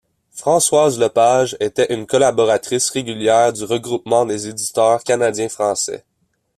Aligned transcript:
Françoise 0.35 0.97
Lepage 0.99 1.55
était 1.59 1.93
une 1.93 2.07
collaboratrice 2.07 2.89
régulière 2.89 3.53
du 3.53 3.63
Regroupement 3.65 4.25
des 4.25 4.47
Éditeurs 4.47 5.03
canadiens-français. 5.03 6.03